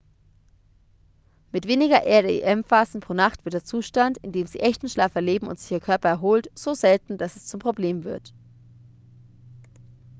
mit 1.51 1.67
weniger 1.67 1.97
rem-phasen 1.97 3.01
pro 3.01 3.13
nacht 3.13 3.45
wird 3.45 3.53
der 3.53 3.63
zustand 3.63 4.17
in 4.17 4.31
dem 4.31 4.47
sie 4.47 4.59
echten 4.59 4.89
schlaf 4.89 5.13
erleben 5.13 5.45
und 5.45 5.59
sich 5.59 5.71
ihr 5.73 5.79
körper 5.79 6.09
erholt 6.09 6.49
so 6.57 6.73
selten 6.73 7.19
dass 7.19 7.35
es 7.35 7.45
zum 7.45 7.59
problem 7.59 8.03
wird 8.03 8.33